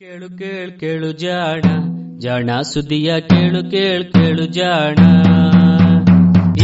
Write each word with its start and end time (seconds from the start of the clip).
ಕೇಳು 0.00 0.38
ಕೇಳು 0.38 0.80
ಕೇಳು 0.80 1.12
ಜಾಣ. 1.12 1.62
ಜಾಣ 2.18 2.60
ಸುದಿಯ 2.60 3.20
ಕೇಳು 3.20 3.70
ಕೇಳು 3.70 4.12
ಕೇಳು 4.12 4.46
ಜಾಣ. 4.46 4.94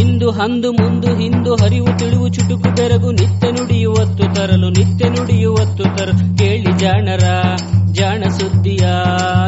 ಇಂದು 0.01 0.30
ಹಂದು 0.30 0.73
ಮುಂದು 0.73 1.16
ಹಿಂದು 1.16 1.54
ಹರಿವು 1.54 1.99
ತಿಳಿವು 1.99 2.29
ಚುಟುಕು 2.29 2.77
ತೆರಗು 2.77 3.11
ನಿತ್ಯ 3.11 3.51
ನುಡಿಯುವತ್ತು 3.51 4.35
ತರಲು, 4.35 4.68
ನಿತ್ಯ 4.68 5.09
ನುಡಿಯುವತ್ತು 5.09 5.99
ತರಲು. 5.99 6.39
ಕೇಳಿ 6.39 6.79
ಜಾಣರ, 6.79 7.25
ಜಾಣ 7.93 8.22
ಸುದ್ದಿಯ 8.22 8.89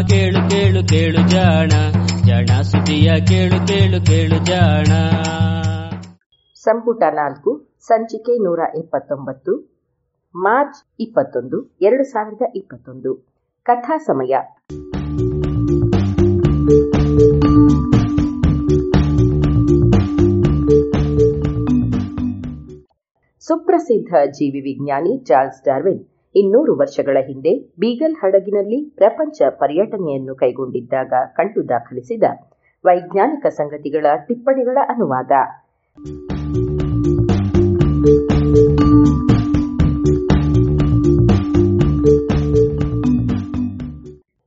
ಕೇಳು 0.08 0.50
ಕೇಳು 0.50 0.88
ಕೇಳು 0.88 1.28
ಜಾಣ. 1.28 1.68
ಜಾಣ 2.26 2.60
ಸುದಿಯ 2.60 3.10
ಕೇಳು 3.26 3.66
ಕೇಳು 3.66 4.06
ಕೇಳು 4.06 4.44
ಜಾಣ. 4.44 4.86
ಸಂಪುಟ 6.54 7.02
ನಾಲ್ಕು, 7.10 7.76
ಸಂಚಿಕೆ 7.80 8.38
ನೂರ 8.38 8.60
ಎಪ್ಪತ್ತೊಂಬತ್ತು, 8.78 9.82
ಮಾರ್ಚ್ 10.36 10.84
ಇಪ್ಪತ್ತೊಂದು, 11.00 11.76
ಎರಡು 11.82 12.04
ಸಾವಿರದ 12.04 12.42
ಇಪ್ಪತ್ತೊಂದು. 12.54 13.27
ಕಥಾ 13.68 13.98
ಸಮಯ. 13.98 14.34
ಸುಪ್ರಸಿದ್ಧ 23.40 24.14
ಜೀವಿ 24.30 24.60
ವಿಜ್ಞಾನಿ 24.60 25.24
ಚಾರ್ಲ್ಸ್ 25.24 25.64
ಡಾರ್ವಿನ್ 25.64 26.02
ಇನ್ನೂರು 26.36 26.76
ವರ್ಷಗಳ 26.76 27.16
ಹಿಂದೆ 27.26 27.52
ಬೀಗಲ್ 27.78 28.14
ಹಡಗಿನಲ್ಲಿ 28.14 28.90
ಪ್ರಪಂಚ 28.90 29.42
ಪರ್ಯಟನೆಯನ್ನು 29.50 30.34
ಕೈಗೊಂಡಿದ್ದಾಗ 30.34 31.12
ಕಂಡು 31.34 31.68
ದಾಖಲಿಸಿದ 31.68 32.24
ವೈಜ್ಞಾನಿಕ 32.84 33.46
ಸಂಗತಿಗಳ 33.46 34.06
ಟಿಪ್ಪಣಿಗಳ 34.28 34.78
ಅನುವಾದ. 34.88 35.32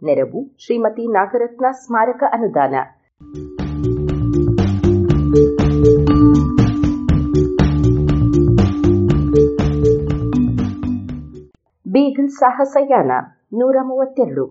ನೆರವು 0.04 0.40
ಶ್ರೀಮತಿ 0.58 1.08
ನಾಗರತ್ನ 1.12 1.66
ಸ್ಮಾರಕ 1.72 2.24
ಅನುದಾನ. 2.32 2.76
ಬೀಗಲ್ 11.88 12.30
ಸಾಹಸಯಾನ 12.30 13.12
ನೂರ 13.54 13.78
ಮೂವತ್ತೆರಡು. 13.84 14.46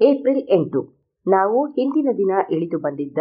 ಏಪ್ರಿಲ್ 0.00 0.44
ಎಂಟು, 0.50 0.80
ನಾವು 1.26 1.66
ಹಿಂದಿನ 1.66 2.08
ದಿನ 2.16 2.32
ಇಳಿದು 2.50 2.78
ಬಂದಿದ್ದ 2.78 3.18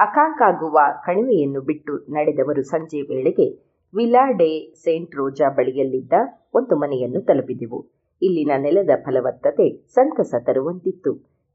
ಅಕಾಂಕಾಗುವ 0.00 0.78
ಕಣಿವೆಯನ್ನು 1.04 1.60
ಬಿಟ್ಟು 1.62 1.94
ನಡೆದವರು 2.08 2.62
ಸಂಜೆ 2.62 3.00
ವೇಳೆಗೆ 3.00 3.46
ವಿಲಾ 3.94 4.30
ಡೆ 4.30 4.74
ಸೇಂಟ್ 4.84 5.14
ರೋಜಾ 5.14 5.50
ಬಳಿಯಲ್ಲಿದ್ದ 5.50 6.14
ಒಂದು 6.54 6.76
ಮನೆಯನ್ನು 6.76 7.20
ತಲುಪಿದೆವು. 7.20 7.78
ಇಲ್ಲಿನ 8.22 8.50
ನೆಲದ 8.56 8.90
ಫಲವತ್ತತೆ 9.04 9.66
ಸಂತಸ 9.86 10.34
ತರುವಂತಿತ್ತು. 10.38 11.12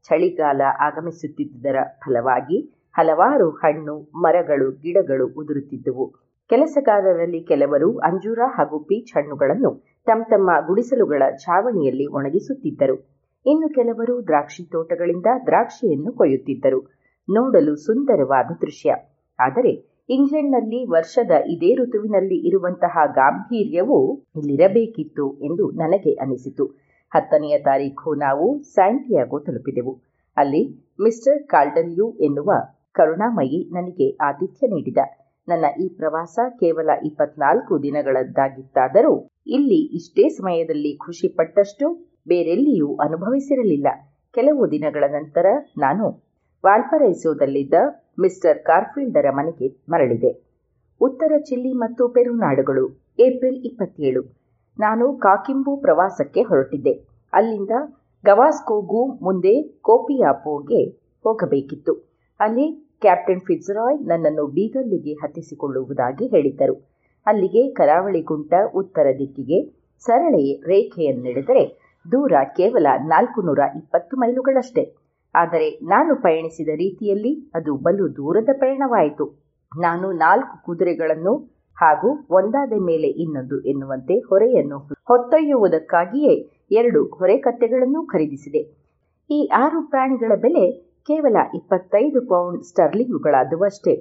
ಚಳಿಗಾಲ 0.08 0.60
ಆಗಮಿಸುತ್ತಿದ್ದುದರ 0.80 1.76
ಫಲವಾಗಿ 2.04 2.58
ಹಲವಾರು 2.94 3.50
ಹಣ್ಣು, 3.50 3.96
ಮರಗಳು, 4.14 4.70
ಗಿಡಗಳು 4.70 5.26
ಉದುರುತ್ತಿದ್ದುವು. 5.26 6.06
ಕೆಲಸಗಾರರಲ್ಲಿ 6.50 7.40
ಕೆಲವರು 7.44 7.98
ಅಂಜೂರ 7.98 8.38
ಹಾಗೂ 8.46 8.78
ಪೀಚ್ 8.84 9.12
ಹಣ್ಣುಗಳನ್ನು 9.16 9.70
ತಮ್ಮ 10.06 10.22
ತಮ್ಮ 10.30 10.50
ಗುಡಿಸಲುಗಳ 10.66 11.22
ಛಾವಣಿಯಲ್ಲಿ 11.44 12.06
ಒಣಗಿಸುತ್ತಿದ್ದರು. 12.06 12.96
ಇನ್ನು 13.46 13.68
ಕೆಲವರು 13.74 14.14
ದ್ರಾಕ್ಷಿ 14.22 14.64
ತೋಟಗಳಿಂದ 14.64 15.26
ದ್ರಾಕ್ಷಿಯನ್ನು 15.44 16.12
ಕೊಯ್ಯುತ್ತಿದ್ದರು. 16.12 16.80
ನೋಡಲು 17.28 17.76
ಸುಂದರವಾದ 17.76 18.50
ದೃಶ್ಯ. 18.60 18.90
ಆದರೆ 19.38 19.72
ಇಂಗ್ಲೆಂಡ್ನಲ್ಲಿ 20.08 20.84
ವರ್ಷದ 20.84 21.30
ಇದೇ 21.46 21.74
ಋತುವಿನಲ್ಲಿ 21.74 22.38
ಇರುವಂತಹ 22.48 22.98
ಗಾಂಭೀರ್ಯವು 23.14 23.98
ಇಲ್ಲಿರಬೇಕಿತ್ತು 24.36 25.38
ಎಂದು 25.40 25.70
ನನಗೆ 25.70 26.12
ಅನಿಸಿತು. 26.12 26.64
ಹತ್ತನೆಯ 27.14 27.58
ತಾರೀಖು 27.58 28.14
ನಾವು 28.14 28.62
ಸ್ಯಾಂಟಿಯಾಗೋ 28.62 29.38
ತಲುಪಿದೆವು. 29.38 29.92
ಅಲ್ಲಿ 30.36 30.62
ಮಿಸ್ಟರ್ 31.00 31.40
ಯು 31.98 32.16
ಎನ್ನುವ 32.20 32.50
ಕರುಣಾಮಯಿ 32.92 33.70
ನನಗೆ 33.72 34.16
ಆತಿಥ್ಯ 34.20 34.66
ನೀಡಿದ. 34.66 34.98
ನನ್ನ 35.48 35.64
ಈ 35.80 35.88
ಪ್ರವಾಸ 35.96 36.38
ಕೇವಲ 36.60 36.90
ಇಪ್ಪತ್ನಾಲ್ಕು 37.04 37.82
ದಿನಗಳದ್ದಾಗಿತ್ತಾದರೂ 37.82 39.14
ಇಲ್ಲಿ 39.46 39.80
ಇಷ್ಟೇ 39.98 40.28
ಸಮಯದಲ್ಲಿ 40.28 40.96
ಖುಷಿಪಟ್ಟಷ್ಟು 40.96 41.86
ಬೇರೆಲ್ಲಿಯೂ 42.28 42.96
ಅನುಭವಿಸಿರಲಿಲ್ಲ. 42.96 43.88
ಕೆಲವು 44.34 44.70
ದಿನಗಳ 44.70 45.04
ನಂತರ 45.12 45.46
ನಾನು 45.78 46.06
ವಾಲ್ಪರೈಸೋದಲ್ಲಿದ್ದ 46.64 47.74
ಮಿಸ್ಟರ್ 48.18 48.58
ಕಾರ್ಫೀಲ್ಡರ 48.58 49.26
ಮನೆಗೆ 49.30 49.68
ಮರಳಿದೆ. 49.88 50.30
ಉತ್ತರ 51.00 51.32
ಚಿಲ್ಲಿ 51.38 51.72
ಮತ್ತು 51.72 52.08
ಪೆರುನಾಡುಗಳು 52.08 52.84
ಏಪ್ರಿಲ್ 53.18 53.60
ಇಪ್ಪತ್ತೇಳು. 53.64 54.22
ನಾನು 54.78 55.16
ಕಾಕಿಂಬು 55.18 55.76
ಪ್ರವಾಸಕ್ಕೆ 55.76 56.42
ಹೊರಟಿದ್ದೆ. 56.42 56.92
ಅಲ್ಲಿಂದ 57.32 57.70
ಗವಾಸ್ಕೋಗೂ 58.24 59.06
ಮುಂದೆ 59.22 59.62
ಕೋಪಿಯಾಪೋಗೆ 59.80 60.82
ಹೋಗಬೇಕಿತ್ತು. 61.24 61.92
ಅಲ್ಲಿ 62.40 62.66
ಕ್ಯಾಪ್ಟನ್ 63.00 63.40
ಫಿಟ್ಜರಾಯ್ 63.40 63.98
ನನ್ನನ್ನು 64.06 64.46
ಬೀಗಲ್ಲಿಗೆ 64.46 65.12
ಹತ್ತಿಸಿಕೊಳ್ಳುವುದಾಗಿ 65.12 66.26
ಹೇಳಿದ್ದರು. 66.26 66.74
ಅಲ್ಲಿಗೆ 67.26 67.72
ಕರಾವಳಿ 67.72 68.22
ಗುಂಟ 68.22 68.54
ಉತ್ತರ 68.74 69.06
ದಿಕ್ಕಿಗೆ 69.18 69.58
ಸರಳ 70.06 70.34
ರೇಖೆಯನ್ನೆಡೆದರೆ 70.66 71.64
ದೂರ 72.04 72.32
ಕೇವಲ 72.56 72.86
ನಾಲ್ಕು 73.04 73.42
ನೂರ 73.42 73.60
ಇಪ್ಪತ್ತು 73.76 74.16
ಮೈಲುಗಳಷ್ಟೇ. 74.16 74.99
ಆದರೆ 75.34 75.78
ನಾನು 75.82 76.16
ಪಯಣಿಸಿದ 76.16 76.68
ರೀತಿಯಲ್ಲಿ 76.68 77.50
ಅದು 77.54 77.76
ಬಲು 77.76 78.16
ದೂರದ 78.16 78.48
ಪಯಣವಾಯಿತು. 78.52 79.24
ನಾನು 79.78 80.12
ನಾಲ್ಕು 80.12 80.64
ಕುದುರೆಗಳನ್ನು 80.64 81.34
ಹಾಗೂ 81.78 82.26
ಒಂದಾದ 82.30 82.72
ಮೇಲೆ 82.78 83.06
ಇನ್ನೊಂದು 83.06 83.60
ಎನ್ನುವಂತೆ 83.60 84.18
ಹೊರೆಯನ್ನು 84.18 84.78
ಹೊತ್ತೊಯ್ಯುವುದಕ್ಕಾಗಿಯೇ 84.78 86.34
ಎರಡು 86.70 87.04
ಹೊರೆಕತ್ತೆಗಳನ್ನು 87.04 88.06
ಖರೀದಿಸಿದೆ. 88.06 88.62
ಈ 89.30 89.48
ಆರು 89.52 89.90
ಪ್ರಾಣಿಗಳ 89.90 90.32
ಬೆಲೆ 90.34 90.64
ಕೇವಲ 91.00 91.36
ಇಪ್ಪತ್ತೈದು 91.54 92.20
ಪೌಂಡ್ 92.26 92.62
ಸ್ಟರ್ಲಿಂಗುಗಳಾದುವಷ್ಟೇ. 92.62 93.94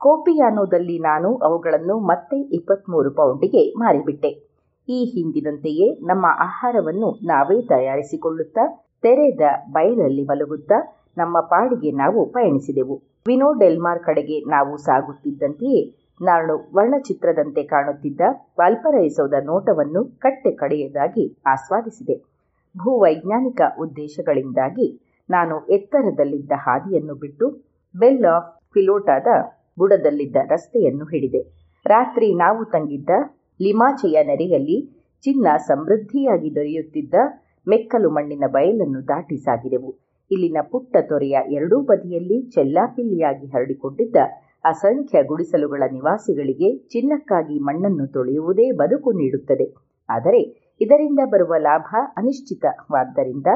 ಕೋಪಿಯಾನೋದಲ್ಲಿ 0.00 0.98
ನಾನು 0.98 1.36
ಅವುಗಳನ್ನು 1.36 1.98
ಮತ್ತೆ 2.00 2.56
ಇಪ್ಪತ್ತ್ಮೂರು 2.56 3.10
ಪೌಂಡಿಗೆ 3.10 3.72
ಮಾರಿಬಿಟ್ಟೆ. 3.76 4.30
ಈ 4.88 5.04
ಹಿಂದಿನಂತೆಯೇ 5.04 5.94
ನಮ್ಮ 5.94 6.26
ಆಹಾರವನ್ನು 6.38 7.18
ನಾವೇ 7.22 7.62
ತಯಾರಿಸಿಕೊಳ್ಳುತ್ತಾ 7.62 8.64
ತೆರೆದ 9.02 9.44
ಬಯಲಲ್ಲಿ 9.72 10.24
ಮಲಗುತ್ತಾ 10.24 10.78
ನಮ್ಮ 11.16 11.40
ಪಾಡಿಗೆ 11.40 11.90
ನಾವು 11.92 12.20
ಪಯಣಿಸಿದೆವು. 12.26 12.96
ವಿನೋ 13.26 13.52
ಡೆಲ್ಮಾರ್ 13.52 14.00
ಕಡೆಗೆ 14.00 14.36
ನಾವು 14.50 14.76
ಸಾಗುತ್ತಿದ್ದಂತೆಯೇ 14.76 15.80
ನಾನು 16.20 16.54
ವರ್ಣಚಿತ್ರದಂತೆ 16.74 17.62
ಕಾಣುತ್ತಿದ್ದ 17.62 18.20
ವಾಲ್ಪರೈಸೋದ 18.58 19.34
ನೋಟವನ್ನು 19.44 20.04
ಕಟ್ಟೆ 20.18 20.50
ಕಡೆಯದಾಗಿ 20.52 21.24
ಆಸ್ವಾದಿಸಿದೆ. 21.46 22.16
ಭೂವೈಜ್ಞಾನಿಕ 22.74 23.60
ಉದ್ದೇಶಗಳಿಂದಾಗಿ 23.78 24.86
ನಾನು 25.28 25.66
ಎತ್ತರದಲ್ಲಿದ್ದ 25.66 26.52
ಹಾದಿಯನ್ನು 26.56 27.14
ಬಿಟ್ಟು 27.14 27.46
ಬೆಲ್ 27.94 28.24
ಆಫ್ 28.24 28.48
ಫಿಲೋಟಾದ 28.74 29.28
ಬುಡದಲ್ಲಿದ್ದ 29.78 30.36
ರಸ್ತೆಯನ್ನು 30.50 31.04
ಹಿಡಿದೆ. 31.04 31.42
ರಾತ್ರಿ 31.86 32.34
ನಾವು 32.34 32.64
ತಂಗಿದ್ದ 32.64 33.10
ಲಿಮಾಚೆಯ 33.60 34.18
ನೆರೆಯಲ್ಲಿ 34.24 34.78
ಚಿನ್ನ 35.24 35.46
ಸಮೃದ್ಧಿಯಾಗಿ 35.68 36.54
ದೊರೆಯುತ್ತಿದ್ದ 36.54 37.14
ಮೆಕ್ಕಲು 37.70 38.10
ಮಣ್ಣಿನ 38.10 38.44
ಬಯಲನ್ನು 38.46 39.08
ದಾಟಿ 39.08 39.36
ಸಾಗಿದೆವು. 39.36 39.90
ಇಲ್ಲಿನ 40.30 40.58
ಪುಟ್ಟ 40.70 40.96
ತೊರೆಯ 41.08 41.36
ಎರಡೂ 41.50 41.80
ಬದಿಯಲ್ಲಿ 41.80 42.50
ಚೆಲ್ಲಾಪಿಲ್ಲಿಯಾಗಿ 42.50 43.46
ಹರಡಿಕೊಂಡಿದ್ದ 43.46 44.16
ಅಸಂಖ್ಯ 44.64 45.22
ಗುಡಿಸಲುಗಳ 45.22 45.82
ನಿವಾಸಿಗಳಿಗೆ 45.92 46.76
ಚಿನ್ನಕ್ಕಾಗಿ 46.76 47.58
ಮಣ್ಣನ್ನು 47.58 48.06
ತೊಳೆಯುವುದೇ 48.06 48.70
ಬದುಕು 48.70 49.12
ನೀಡುತ್ತದೆ. 49.12 49.66
ಆದರೆ 50.08 50.40
ಇದರಿಂದ 50.80 51.20
ಬರುವ 51.30 51.54
ಲಾಭ 51.58 51.88
ಅನಿಶ್ಚಿತವಾದ್ದರಿಂದ 52.16 53.46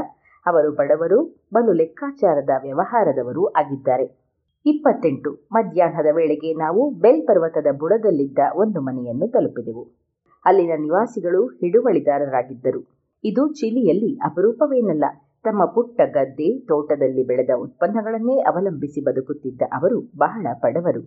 ಅವರು 0.46 0.72
ಬಡವರು, 0.72 1.18
ಬಲು 1.54 1.72
ಲೆಕ್ಕಾಚಾರದ 1.72 2.50
ವ್ಯವಹಾರದವರೂ 2.62 3.44
ಆಗಿದ್ದಾರೆ. 3.46 4.06
ಇಪ್ಪತ್ತೆಂಟು. 4.66 5.30
ಮಧ್ಯಾಹ್ನದ 5.52 6.06
ವೇಳೆಗೆ 6.12 6.54
ನಾವು 6.54 6.90
ಬೆಲ್ 6.90 7.22
ಪರ್ವತದ 7.26 7.66
ಬುಡದಲ್ಲಿದ್ದ 7.72 8.38
ಒಂದು 8.54 8.80
ಮನೆಯನ್ನು 8.80 9.28
ತಲುಪಿದೆವು. 9.28 9.84
ಅಲ್ಲಿನ 10.46 10.72
ನಿವಾಸಿಗಳು 10.76 11.46
ಹಿಡುವಳಿದಾರರಾಗಿದ್ದರು. 11.46 12.93
ಇದು 13.24 13.52
ಚಿಲಿಯಲ್ಲಿ 13.52 14.16
ಅಪರೂಪವೇನಲ್ಲ. 14.16 15.04
ತಮ್ಮ 15.44 15.64
ಪುಟ್ಟ 15.64 16.00
ಗದ್ದೆ, 16.00 16.58
ತೋಟದಲ್ಲಿ 16.58 17.24
ಬೆಳೆದ 17.26 17.50
ಉತ್ಪನ್ನಗಳನ್ನೇ 17.56 18.40
ಅವಲಂಬಿಸಿ 18.40 19.04
ಬದುಕುತ್ತಿದ್ದ 19.04 19.62
ಅವರು 19.72 20.00
ಬಹಳ 20.16 20.46
ಬಡವರು 20.62 21.02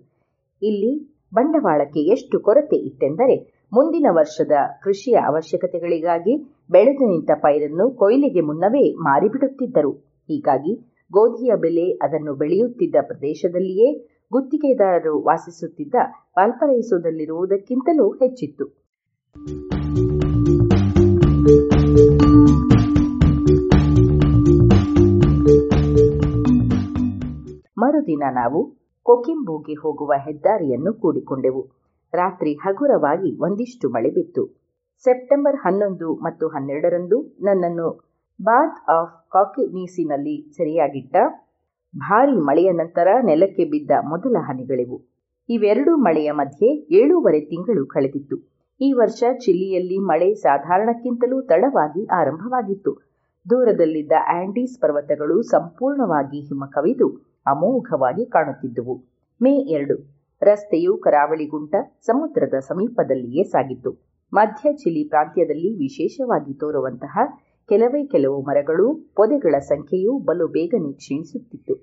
ಇಲ್ಲಿ 0.61 1.23
ಬಂಡವಾಳಕ್ಕೆ 1.33 1.99
ಎಷ್ಟು 1.99 2.39
ಕೊರತೆ 2.39 2.75
ಇತ್ತೆಂದರೆ, 2.75 3.67
ಮುಂದಿನ 3.73 4.07
ವರ್ಷದ 4.11 4.51
ಕೃಷಿಯ 4.83 5.13
ಅವಶ್ಯಕತೆಗಳಿಗಾಗಿ 5.13 6.37
ಬೆಳೆದು 6.71 7.09
ನಿಂತ 7.09 7.31
ಪೈರನ್ನು 7.35 7.91
ಕೊಯ್ಲಿಗೆ 7.91 8.41
ಮುನ್ನವೇ 8.41 8.93
ಮಾರಿಬಿಡುತ್ತಿದ್ದರು. 8.93 9.91
ಹೀಗಾಗಿ 10.29 10.75
ಗೋಧಿಯ 11.11 11.51
ಬೆಲೆ 11.55 11.91
ಅದನ್ನು 11.91 12.33
ಬೆಳೆಯುತ್ತಿದ್ದ 12.33 12.95
ಪ್ರದೇಶದಲ್ಲಿಯೇ 13.01 13.89
ಗುತ್ತಿಗೆದಾರರು 14.31 15.23
ವಾಸಿಸುತ್ತಿದ್ದ 15.23 15.95
ವಾಲ್ಪರೈಸೋದಲ್ಲಿರುವುದಕ್ಕಿಂತಲೂ 16.37 18.09
ಹೆಚ್ಚಿತ್ತು. 18.09 18.65
ಮರುದಿನ 28.07 28.27
ನಾವು 28.33 28.59
ಕೊಕಿಂಬೋಗೆ 29.05 29.73
ಹೋಗುವ 29.73 30.11
ಹೆದ್ದಾರಿಯನ್ನು 30.25 30.91
ಕೂಡಿಕೊಂಡೆವು. 30.93 31.61
ರಾತ್ರಿ 32.13 32.51
ಹಗುರವಾಗಿ 32.53 33.29
ಒಂದಿಷ್ಟು 33.39 33.85
ಮಳೆ 33.89 34.09
ಬಿತ್ತು. 34.09 34.43
ಸೆಪ್ಟೆಂಬರ್ 35.05 35.57
ಹನ್ನೊಂದು 35.65 36.07
ಮತ್ತು 36.15 36.45
ಹನ್ನೆರಡರಂದು 36.47 37.17
ನನ್ನನ್ನು 37.41 37.87
ಬಾತ್ 38.39 38.79
ಆಫ್ 38.89 39.17
ಕಾಕಿನೀಸಿನಲ್ಲಿ 39.31 40.35
ಸೆರೆಯಾಗಿಟ್ಟ 40.57 41.15
ಭಾರಿ 41.93 42.37
ಮಳೆಯ 42.47 42.71
ನಂತರ 42.71 43.07
ನೆಲಕ್ಕೆ 43.25 43.65
ಬಿದ್ದ 43.65 43.91
ಮೊದಲ 44.03 44.35
ಹನಿಗಳಿವು. 44.39 44.97
ಇವೆರಡೂ 45.49 45.95
ಮಳೆಯ 45.97 46.31
ಮಧ್ಯೆ 46.31 46.69
ಏಳೂವರೆ 47.01 47.41
ತಿಂಗಳು 47.51 47.85
ಕಳೆದಿತ್ತು. 47.87 48.37
ಈ 48.81 48.89
ವರ್ಷ 48.93 49.23
ಚಿಲಿಯಲ್ಲಿ 49.45 49.99
ಮಳೆ 50.11 50.29
ಸಾಧಾರಣಕ್ಕಿಂತಲೂ 50.47 51.39
ತಡವಾಗಿ 51.41 52.03
ಆರಂಭವಾಗಿತ್ತು. 52.21 52.93
ದೂರದಲ್ಲಿದ್ದ 53.45 54.13
ಆಂಡೀಸ್ 54.39 54.77
ಪರ್ವತಗಳು 54.81 55.37
ಸಂಪೂರ್ಣವಾಗಿ 55.55 56.39
ಹಿಮ 56.47 56.65
ಕವಿದು 56.71 57.07
ಅಮೋಘವಾಗಿ 57.47 58.25
ಕಾಣುತ್ತಿದ್ದುವು. 58.25 59.03
ಮೇ 59.41 59.51
ಎರಡು, 59.51 59.95
ರಸ್ತೆಯು 60.41 60.97
ಕರಾವಳಿಗುಂಟ 60.97 61.75
ಸಮುದ್ರದ 62.05 62.53
ಸಮೀಪದಲ್ಲಿಯೇ 62.59 63.43
ಸಾಗಿತ್ತು. 63.43 63.91
ಮಧ್ಯ 64.33 64.73
ಚಿಲಿ 64.73 65.03
ಪ್ರಾಂತ್ಯದಲ್ಲಿ 65.09 65.75
ವಿಶೇಷವಾಗಿ 65.77 66.53
ತೋರುವಂತಹ 66.53 67.17
ಕೆಲವೇ 67.69 68.05
ಕೆಲವು 68.05 68.41
ಮರಗಳು, 68.41 68.93
ಪೊದೆಗಳ 69.15 69.59
ಸಂಖ್ಯೆಯು 69.59 70.17
ಬಲು 70.19 70.47
ಬೇಗನೆ 70.47 70.93
ಕ್ಷೀಣಿಸುತ್ತಿತ್ತು. 70.93 71.75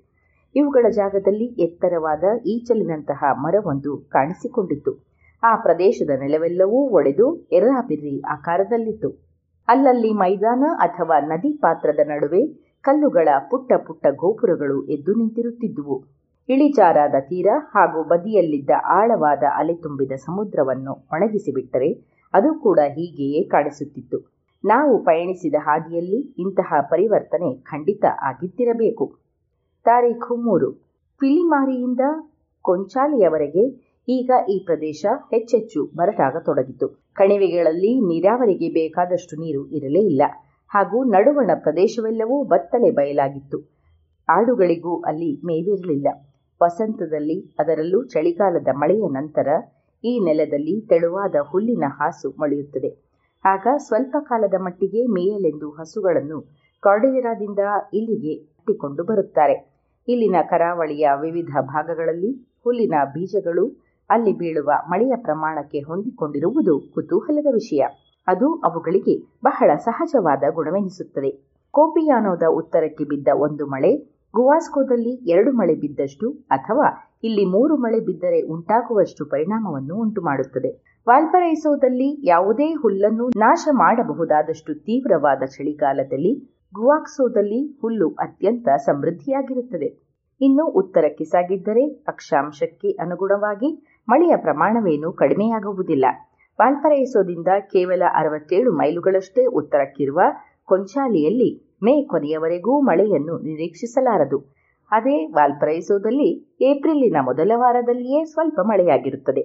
ಇವುಗಳ 0.55 0.85
ಜಾಗದಲ್ಲಿ 0.89 1.45
ಎತ್ತರವಾದ 1.45 2.23
ಈಚಲಿನಂತಹ 2.45 3.23
ಮರವೊಂದು 3.33 3.97
ಕಾಣಿಸಿಕೊಂಡಿತ್ತು. 3.97 4.93
ಆ 5.43 5.55
ಪ್ರದೇಶದ 5.55 6.09
ನೆಲವೆಲ್ಲವೂ 6.19 6.89
ಒಡೆದು 6.89 7.47
ಎರ್ರಾಬಿರ್ರಿ 7.51 8.21
ಆಕಾರದಲ್ಲಿತ್ತು. 8.21 9.09
ಅಲ್ಲಲ್ಲಿ 9.67 10.13
ಮೈದಾನ 10.13 10.63
ಅಥವಾ 10.77 11.19
ನದಿ 11.19 11.57
ಪಾತ್ರದ 11.57 11.99
ನಡುವೆ 12.07 12.41
ಕಲ್ಲುಗಳ 12.85 13.29
ಪುಟ್ಟ 13.49 13.73
ಪುಟ್ಟ 13.73 14.05
ಗೋಪುರಗಳು 14.15 14.85
ಎದ್ದು 14.85 15.13
ನಿಂತಿರುತ್ತಿದ್ದುವು. 15.13 16.03
ಇಳಿಜಾರಾದ 16.49 17.15
ತೀರ 17.19 17.47
ಹಾಗೂ 17.57 18.03
ಬದಿಯಲ್ಲಿದ್ದ 18.03 18.69
ಆಳವಾದ 18.85 19.43
ಅಲೆ 19.55 19.73
ತುಂಬಿದ 19.73 20.11
ಸಮುದ್ರವನ್ನು 20.11 20.93
ಒಣಗಿಸಿಬಿಟ್ಟರೆ 20.93 21.89
ಅದು 22.33 22.59
ಕೂಡ 22.59 22.79
ಹೀಗೆಯೇ 22.79 23.43
ಕಾಣಿಸುತ್ತಿತ್ತು. 23.43 24.17
ನಾವು 24.65 25.03
ಪಯಣಿಸಿದ 25.03 25.55
ಹಾದಿಯಲ್ಲಿ 25.59 26.35
ಇಂತಹ 26.37 26.73
ಪರಿವರ್ತನೆ 26.81 27.61
ಖಂಡಿತ 27.61 28.05
ಆಗಿದ್ದಿರಬೇಕು. 28.21 29.05
ತಾರೀಖು 29.85 30.35
ಮೂರು. 30.35 30.71
ಪಿಲಿಮಾರಿಯಿಂದ 31.21 31.99
ಕೊಂಚಾಲಿಯವರೆಗೆ 32.61 33.65
ಈಗ 34.07 34.31
ಈ 34.49 34.63
ಪ್ರದೇಶ 34.65 35.05
ಹೆಚ್ಚೆಚ್ಚು 35.33 35.89
ಬರಟಾಗತೊಡಗಿತು. 35.95 36.87
ಕಣಿವೆಗಳಲ್ಲಿ 37.13 37.99
ನೀರಾವರಿಗೆ 37.99 38.69
ಬೇಕಾದಷ್ಟು 38.69 39.35
ನೀರು 39.41 39.67
ಇರಲೇ 39.67 39.99
ಇಲ್ಲ. 39.99 40.21
ಹಾಗೂ 40.75 41.03
ನಡುವಣ 41.03 41.51
ಪ್ರದೇಶವೆಲ್ಲವೂ 41.55 42.43
ಬತ್ತಲೆ 42.43 42.91
ಬಯಲಾಗಿತ್ತು. 42.91 43.57
ಆಡುಗಳಿಗೂ 44.29 45.01
ಅಲ್ಲಿ 45.01 45.41
ಮೇವಿರಲಿಲ್ಲ. 45.45 46.07
ವಸಂತದಲ್ಲಿ, 46.63 47.55
ಅದರಲ್ಲೂ 47.59 48.05
ಚಳಿಗಾಲದ 48.05 48.67
ಮಳೆಯ 48.73 49.03
ನಂತರ, 49.11 49.47
ಈ 50.03 50.19
ನೆಲದಲ್ಲಿ 50.19 50.81
ತೆಳುವಾದ 50.81 51.35
ಹುಲ್ಲಿನ 51.51 51.83
ಹಾಸು 51.87 52.35
ಮೊಳೆಯುತ್ತದೆ. 52.39 53.05
ಆಗ 53.45 53.67
ಸ್ವಲ್ಪ 53.77 54.15
ಕಾಲದ 54.19 54.53
ಮಟ್ಟಿಗೆ 54.57 55.05
ಮೇಯಲೆಂದು 55.05 55.71
ಹಸುಗಳನ್ನು 55.71 56.41
ಕಾರ್ಡಿಯರಾದಿಂದ 56.81 57.59
ಇಲ್ಲಿಗೆ 57.93 58.33
ಅಟ್ಟಿಕೊಂಡು 58.35 59.03
ಬರುತ್ತಾರೆ. 59.03 59.75
ಇಲ್ಲಿನ 60.07 60.35
ಕರಾವಳಿಯ 60.49 61.09
ವಿವಿಧ 61.21 61.57
ಭಾಗಗಳಲ್ಲಿ 61.61 62.59
ಹುಲ್ಲಿನ 62.63 62.93
ಬೀಜಗಳು 63.13 63.67
ಅಲ್ಲಿ 64.09 64.33
ಬೀಳುವ 64.33 64.71
ಮಳೆಯ 64.89 65.13
ಪ್ರಮಾಣಕ್ಕೆ 65.15 65.79
ಹೊಂದಿಕೊಂಡಿರುವುದು 65.79 66.79
ಕುತೂಹಲದ 66.93 67.47
ವಿಷಯ. 67.53 67.83
ಅದು 68.27 68.55
ಅವುಗಳಿಗೆ 68.55 69.15
ಬಹಳ 69.43 69.71
ಸಹಜವಾದ 69.77 70.43
ಗುಣವೆನಿಸುತ್ತದೆ. 70.53 71.31
ಕೋಪಿಯಾನೋದ 71.73 72.43
ಉತ್ತರಕ್ಕೆ 72.53 73.03
ಬಿದ್ದ 73.03 73.27
ಒಂದು 73.35 73.65
ಮಳೆ, 73.65 73.91
ಗುವಾಸ್ಕೋದಲ್ಲಿ 74.33 75.13
ಎರಡು 75.31 75.51
ಮಳೆ 75.51 75.75
ಬಿದ್ದಷ್ಟು 75.75 76.29
ಅಥವಾ 76.51 76.87
ಇಲ್ಲಿ 77.23 77.45
ಮೂರು 77.45 77.75
ಮಳೆ 77.75 77.99
ಬಿದ್ದರೆ 77.99 78.41
ಉಂಟಾಗುವಷ್ಟು 78.41 79.25
ಪರಿಣಾಮವನ್ನು 79.25 79.95
ಉಂಟುಮಾಡುತ್ತದೆ. 79.95 80.71
ವಾಲ್ಪರೈಸೋದಲ್ಲಿ 81.07 82.27
ಯಾವುದೇ 82.27 82.73
ಹುಲ್ಲನ್ನು 82.73 83.27
ನಾಶ 83.27 83.67
ಮಾಡಬಹುದಾದಷ್ಟು 83.71 84.73
ತೀವ್ರವಾದ 84.73 85.43
ಚಳಿಗಾಲದಲ್ಲಿ 85.45 86.33
ಗುವಾಕ್ಸೋದಲ್ಲಿ 86.75 87.79
ಹುಲ್ಲು 87.81 88.07
ಅತ್ಯಂತ 88.09 88.67
ಸಮೃದ್ಧಿಯಾಗಿರುತ್ತದೆ. 88.85 89.89
ಇನ್ನು 90.41 90.65
ಉತ್ತರಕ್ಕೆ 90.65 91.23
ಸಾಗಿದ್ದರೆ 91.23 91.83
ಅಕ್ಷಾಂಶಕ್ಕೆ 92.07 92.91
ಅನುಗುಣವಾಗಿ 92.91 93.69
ಮಳೆಯ 94.07 94.35
ಪ್ರಮಾಣವೇನೂ 94.37 95.11
ಕಡಿಮೆಯಾಗುವುದಿಲ್ಲ. 95.11 96.05
ವಾಲ್ಪರೈಸೋದಿಂದ 96.59 97.47
ಕೇವಲ 97.61 98.03
ಅರವತ್ತೇಳು 98.15 98.71
ಮೈಲುಗಳಷ್ಟೇ 98.71 99.45
ಉತ್ತರಕ್ಕಿರುವ 99.45 100.19
ಕೊಂಚಾಲಿಯಲ್ಲಿ 100.65 101.77
ಮೇ 101.83 102.03
ಕೊನೆಯವರೆಗೂ 102.03 102.81
ಮಳೆಯನ್ನು 102.81 103.37
ನಿರೀಕ್ಷಿಸಲಾರದು. 103.37 104.55
ಅದೇ 104.91 105.25
ವಾಲ್ಪರೈಸೋದಲ್ಲಿ 105.25 106.57
ಏಪ್ರಿಲಿನ 106.61 107.17
ಮೊದಲ 107.21 107.51
ವಾರದಲ್ಲಿಯೇ 107.55 108.25
ಸ್ವಲ್ಪ 108.25 108.59
ಮಳೆಯಾಗಿರುತ್ತದೆ. 108.59 109.41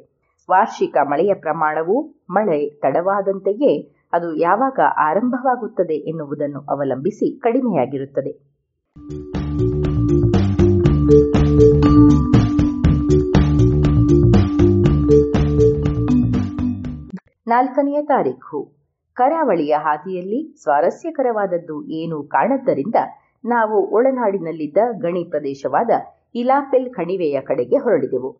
ವಾರ್ಷಿಕ 0.50 0.96
ಮಳೆಯ 1.02 1.34
ಪ್ರಮಾಣವು 1.34 2.14
ಮಳೆ 2.30 2.70
ತಡವಾದಂತೆಯೇ 2.70 3.72
ಅದು 4.12 4.36
ಯಾವಾಗ 4.36 4.80
ಆರಂಭವಾಗುತ್ತದೆ 4.98 5.94
ಎನ್ನುವುದನ್ನು 5.94 6.60
ಅವಲಂಬಿಸಿ 6.60 7.38
ಕಡಿಮೆಯಾಗಿರುತ್ತದೆ. 7.38 8.32
ನಾಲ್ಕನೆಯ 17.50 17.98
ತಾರೀಖು. 18.02 18.58
ಕರಾವಳಿಯ 19.16 19.74
ಹಾದಿಯಲ್ಲಿ 19.78 20.40
ಸ್ವಾರಸ್ಯಕರವಾದದ್ದು 20.62 21.76
ಏನು 21.90 22.22
ಕಾಣದ್ದರಿಂದ 22.28 22.98
ನಾವು 23.44 23.76
ಒಳನಾಡಿನಲ್ಲಿದ್ದ 23.90 24.78
ಗಣಿ 25.00 25.22
ಪ್ರದೇಶವಾದ 25.30 25.90
ಇಲಾಪೆಲ್ 26.34 26.88
ಕಣಿವೆಯ 26.94 27.40
ಕಡೆಗೆ 27.40 27.76
ಹೊರಡಿದೆವು 27.76 28.30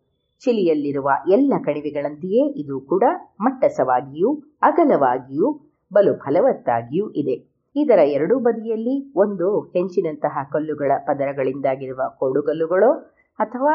ಚಿಲಿಯಲ್ಲಿರುವ 0.43 1.09
ಎಲ್ಲ 1.27 1.53
ಕಣಿವೆಗಳಂತೆಯೇ 1.63 2.43
ಇದು 2.61 2.79
ಕೂಡ 2.81 3.03
ಮಟ್ಟಸವಾಗಿಯೂ 3.41 4.29
ಅಗಲವಾಗಿಯೂ 4.61 5.49
ಬಲು 5.93 6.13
ಫಲವತ್ತಾಗಿಯೂ 6.17 7.09
ಇದೆ. 7.11 7.35
ಇದರ 7.75 7.99
ಎರಡೂ 8.09 8.39
ಬದಿಯಲ್ಲಿ 8.39 8.95
ಒಂದು 9.15 9.47
ಹೆಂಚಿನಂತಹ 9.73 10.43
ಕಲ್ಲುಗಳ 10.51 10.91
ಪದರಗಳಿಂದಾಗಿರುವ 11.07 12.01
ಕೋಡುಗಲ್ಲುಗಳೋ 12.19 12.91
ಅಥವಾ 13.39 13.73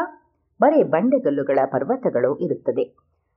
ಬರೇ 0.59 0.83
ಬಂಡೆಗಲ್ಲುಗಳ 0.83 1.59
ಪರ್ವತಗಳೋ 1.65 2.31
ಇರುತ್ತದೆ. 2.37 2.85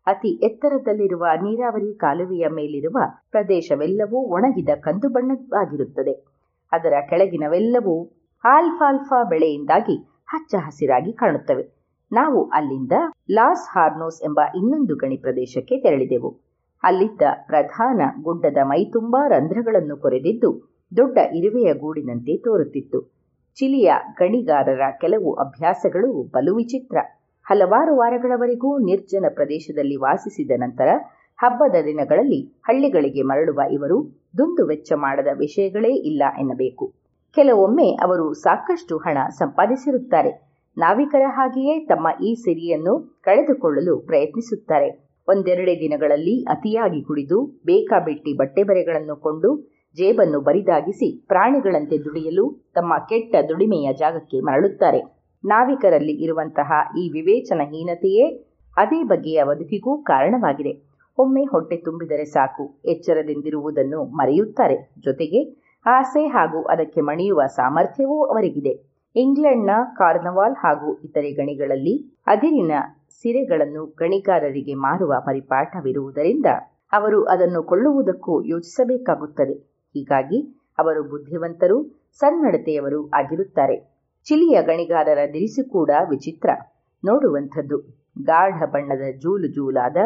ಅತಿ 0.06 0.28
ಎತ್ತರದಲ್ಲಿರುವ 0.46 1.26
ನೀರಾವರಿ 1.42 1.96
ಕಾಲುವೆಯ 1.96 2.46
ಮೇಲಿರುವ 2.48 2.98
ಪ್ರದೇಶವೆಲ್ಲವೂ 3.30 4.16
ಒಣಗಿದ 4.16 4.68
ಕಂದು 4.80 5.08
ಬಣ್ಣವಾಗಿರುತ್ತದೆ 5.08 6.12
ಅದರ 6.72 6.92
ಕೆಳಗಿನವೆಲ್ಲವೂ 7.10 8.12
ಆಲ್ಫಾಲ್ಫಾ 8.44 9.24
ಬೆಳೆಯಿಂದಾಗಿ 9.24 9.96
ಹಚ್ಚ 10.26 10.54
ಹಸಿರಾಗಿ 10.58 11.12
ಕಾಣುತ್ತವೆ. 11.12 11.80
ನಾವು 12.12 12.48
ಅಲ್ಲಿಂದ 12.48 12.92
ಲಾಸ್ 13.30 13.68
ಹಾರ್ನೋಸ್ 13.72 14.22
ಎಂಬ 14.22 14.40
ಇನ್ನೊಂದು 14.54 14.96
ಗಣಿ 14.96 15.16
ಪ್ರದೇಶಕ್ಕೆ 15.16 15.80
ತೆರಳಿದೆವು. 15.80 16.40
ಅಲ್ಲಿದ್ದ 16.82 17.22
ಪ್ರಧಾನ 17.46 18.00
ಗುಡ್ಡದ 18.22 18.56
ಮೈತುಂಬಾ 18.62 19.28
ರಂಧ್ರಗಳನ್ನು 19.28 19.96
ಕೊರೆದಿದ್ದು 19.96 20.50
ದೊಡ್ಡ 20.96 21.18
ಇರುವೆಯ 21.34 21.74
ಗೂಡಿನಂತೆ 21.74 22.36
ತೋರುತ್ತಿತ್ತು. 22.36 23.00
ಚಿಲಿಯ 23.54 23.92
ಗಣಿಗಾರರ 24.18 24.80
ಕೆಲವು 25.00 25.32
ಅಭ್ಯಾಸಗಳು 25.34 26.30
ಬಲು 26.30 26.54
ವಿಚಿತ್ರ. 26.56 27.19
ಹಲವಾರು 27.50 27.96
ವಾರಗಳವರೆಗೂ 27.96 28.78
ನಿರ್ಜನ 28.78 29.24
ಪ್ರದೇಶದಲ್ಲಿ 29.34 29.96
ವಾಸಿಸಿದ 29.96 30.50
ನಂತರ 30.56 30.88
ಹಬ್ಬದ 31.38 31.76
ದಿನಗಳಲ್ಲಿ 31.84 32.60
ಹಳ್ಳಿಗಳಿಗೆ 32.64 33.22
ಮರಳುವ 33.22 33.60
ಇವರು 33.72 33.96
ದುಂದು 34.38 34.66
ವೆಚ್ಚ 34.66 34.92
ಮಾಡದ 34.96 35.26
ವಿಷಯಗಳೇ 35.38 35.88
ಇಲ್ಲ 35.88 36.22
ಎನ್ನಬೇಕು. 36.38 36.94
ಕೆಲವೊಮ್ಮೆ 37.36 37.88
ಅವರು 38.02 38.32
ಸಾಕಷ್ಟು 38.34 38.98
ಹಣ 38.98 39.18
ಸಂಪಾದಿಸಿರುತ್ತಾರೆ. 39.30 40.32
ನಾವಿಕರ 40.76 41.22
ಹಾಗೆಯೇ 41.28 41.86
ತಮ್ಮ 41.86 42.08
ಈ 42.24 42.34
ಸಿರಿಯನ್ನು 42.34 42.94
ಕಳೆದುಕೊಳ್ಳಲು 43.22 43.98
ಪ್ರಯತ್ನಿಸುತ್ತಾರೆ. 43.98 44.88
ಒಂದೆರಡೇ 45.28 45.74
ದಿನಗಳಲ್ಲಿ 45.80 46.44
ಅತಿಯಾಗಿ 46.44 47.02
ಕುಡಿದು 47.02 47.46
ಬೇಕಾಬಿಟ್ಟಿ 47.66 48.36
ಬಟ್ಟೆ 48.36 48.62
ಬರೆಗಳನ್ನು 48.62 49.16
ಕೊಂಡು, 49.16 49.50
ಜೇಬನ್ನು 49.96 50.40
ಬರಿದಾಗಿಸಿ 50.40 51.26
ಪ್ರಾಣಿಗಳಂತೆ 51.26 51.98
ದುಡಿಯಲು 52.04 52.44
ತಮ್ಮ 52.74 52.94
ಕೆಟ್ಟ 53.08 53.34
ದುಡಿಮೆಯ 53.48 53.92
ಜಾಗಕ್ಕೆ 53.92 54.40
ಮರಳುತ್ತಾರೆ. 54.40 55.19
ನಾವಿಕರಲ್ಲಿ 55.44 56.12
ಇರುವಂತಹ 56.12 56.72
ಈ 56.98 57.10
ವಿವೇಚನಹೀನತೆಯೇ 57.10 58.46
ಅದೇ 58.76 59.02
ಬಗೆಯ 59.02 59.44
ಬದುಕಿಗೂ 59.44 60.02
ಕಾರಣವಾಗಿದೆ. 60.02 60.90
ಒಮ್ಮೆ 61.18 61.44
ಹೊಟ್ಟೆ 61.44 61.76
ತುಂಬಿದರೆ 61.76 62.24
ಸಾಕು, 62.24 62.80
ಎಚ್ಚರದಿಂದಿರುವುದನ್ನು 62.84 64.04
ಮರೆಯುತ್ತಾರೆ. 64.04 64.92
ಜೊತೆಗೆ 64.98 65.60
ಆಸೆ 65.86 66.26
ಹಾಗೂ 66.26 66.62
ಅದಕ್ಕೆ 66.62 67.00
ಮಣಿಯುವ 67.00 67.42
ಸಾಮರ್ಥ್ಯವೂ 67.46 68.24
ಅವರಿಗಿದೆ. 68.24 68.90
ಇಂಗ್ಲೆಂಡ್ನ 69.16 69.70
ಕಾರ್ನವಾಲ್ 69.96 70.54
ಹಾಗೂ 70.54 70.94
ಇತರೆ 71.04 71.30
ಗಣಿಗಳಲ್ಲಿ 71.30 72.20
ಅದಿರಿನ 72.26 72.72
ಸಿರೆಗಳನ್ನು 73.10 73.86
ಗಣಿಗಾರರಿಗೆ 73.86 74.74
ಮಾರುವ 74.74 75.14
ಪರಿಪಾಠವಿರುವುದರಿಂದ 75.26 76.46
ಅವರು 76.92 77.24
ಅದನ್ನು 77.24 77.62
ಕೊಳ್ಳುವುದಕ್ಕೂ 77.62 78.42
ಯೋಚಿಸಬೇಕಾಗುತ್ತದೆ. 78.42 79.54
ಹೀಗಾಗಿ 79.94 80.56
ಅವರು 80.78 81.02
ಬುದ್ಧಿವಂತರು, 81.02 81.84
ಸನ್ನಡತೆಯವರು 82.12 83.10
ಆಗಿರುತ್ತಾರೆ. 83.10 83.89
ಚಿಲಿಯ 84.26 84.62
ಗಣಿಗಾರರ 84.62 85.18
ದಿರಿಸು 85.32 85.70
ಕೂಡ 85.70 85.90
ವಿಚಿತ್ರ. 86.10 86.50
ನೋಡುವಂಥದ್ದು. 87.04 87.78
ಗಾಢ 88.22 88.62
ಬಣ್ಣದ 88.64 89.04
ಜೂಲು 89.18 89.48
ಜೂಲಾದ 89.48 89.96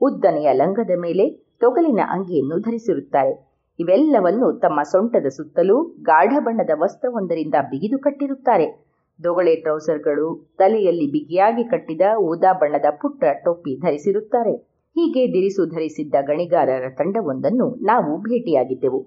ಉದ್ದನೆಯ 0.00 0.52
ಲಂಗದ 0.52 0.90
ಮೇಲೆ 1.00 1.24
ತೊಗಲಿನ 1.60 2.00
ಅಂಗಿಯನ್ನು 2.10 2.58
ಧರಿಸಿರುತ್ತಾರೆ. 2.58 3.32
ಇವೆಲ್ಲವನ್ನು 3.78 4.52
ತಮ್ಮ 4.58 4.82
ಸೊಂಟದ 4.82 5.26
ಸುತ್ತಲೂ 5.26 5.76
ಗಾಢ 6.02 6.32
ಬಣ್ಣದ 6.40 6.70
ವಸ್ತ್ರವೊಂದರಿಂದ 6.74 7.54
ಬಿಗಿದು 7.70 7.98
ಕಟ್ಟಿರುತ್ತಾರೆ. 7.98 8.66
ದೊಗಳೆ 9.24 9.54
ಟ್ರೌಸರ್ಗಳು 9.56 10.54
ತಲೆಯಲ್ಲಿ 10.58 11.06
ಬಿಗಿಯಾಗಿ 11.10 11.64
ಕಟ್ಟಿದ 11.64 12.00
ಊದಾ 12.18 12.52
ಬಣ್ಣದ 12.52 12.84
ಪುಟ್ಟ 13.00 13.24
ಟೋಪಿ 13.44 13.76
ಧರಿಸಿರುತ್ತಾರೆ. 13.80 14.54
ಹೀಗೆ 14.96 15.22
ದಿರಿಸು 15.32 15.66
ಧರಿಸಿದ್ದ 15.66 16.14
ಗಣಿಗಾರರ 16.20 16.88
ತಂಡವೊಂದನ್ನು 16.98 17.66
ನಾವು 17.82 18.18
ಭೇಟಿಯಾಗಿದ್ದೆವು. 18.18 19.00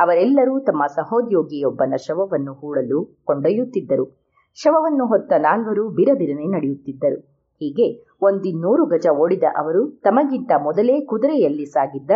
ಅವರೆಲ್ಲರೂ 0.00 0.60
ತಮ್ಮ 0.60 0.86
ಸಹೋದ್ಯೋಗಿಯೊಬ್ಬನ 0.86 1.94
ಶವವನ್ನು 1.96 2.52
ಹೂಳಲು 2.52 3.20
ಕೊಂಡೊಯ್ಯುತ್ತಿದ್ದರು. 3.24 4.06
ಶವವನ್ನು 4.54 5.06
ಹೊತ್ತ 5.06 5.32
ನಾಲ್ವರು 5.38 5.88
ಬಿರಬಿರನೆ 5.88 6.46
ನಡೆಯುತ್ತಿದ್ದರು. 6.46 7.18
ಹೀಗೆ 7.60 8.16
ಒಂದಿನ್ನೂರು 8.22 8.86
ಗಜ 8.86 9.06
ಓಡಿದ 9.08 9.42
ಅವರು 9.58 9.90
ತಮಗಿಂತ 9.90 10.52
ಮೊದಲೇ 10.62 11.00
ಕುದುರೆಯಲ್ಲಿ 11.00 11.66
ಸಾಗಿದ್ದ 11.66 12.10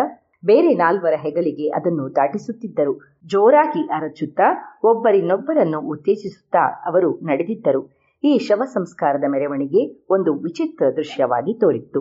ಬೇರೆ 0.45 0.75
ನಾಲ್ವರ 0.75 1.15
ಹೆಗಲಿಗೆ 1.21 1.69
ಅದನ್ನು 1.69 2.17
ದಾಟಿಸುತ್ತಿದ್ದರು. 2.17 3.01
ಜೋರಾಗಿ 3.27 3.83
ಅರಚುತ್ತಾ 3.87 4.49
ಒಬ್ಬರಿನೊಬ್ಬರನ್ನು 4.85 5.81
ಉತ್ತೇಜಿಸುತ್ತಾ 5.81 6.65
ಅವರು 6.87 7.21
ನಡೆದಿದ್ದರು. 7.21 7.83
ಈ 8.25 8.39
ಶವ 8.39 8.63
ಸಂಸ್ಕಾರದ 8.65 9.25
ಮೆರವಣಿಗೆ 9.29 10.07
ಒಂದು 10.11 10.35
ವಿಚಿತ್ರ 10.35 10.87
ದೃಶ್ಯವಾಗಿ 10.97 11.61
ತೋರಿತ್ತು. 11.61 12.01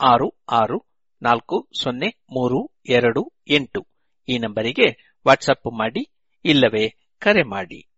ಆರು 0.00 0.34
ಆರು 0.48 0.84
ನಾಲ್ಕು 1.22 1.68
ಸೊನ್ನೆ 1.82 2.08
ಮೂರು 2.30 2.70
ಎರಡು 2.88 3.32
ಎಂಟು. 3.48 3.86
ಈ 4.28 4.38
ನಂಬರಿಗೆ 4.38 5.16
ವಾಟ್ಸಪ್ 5.26 5.78
ಮಾಡಿ 5.78 6.08
ಇಲ್ಲವೇ 6.44 6.94
ಕರೆ 7.18 7.42
ಮಾಡಿ. 7.42 7.89